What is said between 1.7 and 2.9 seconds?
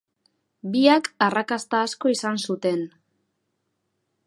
asko izan zuten.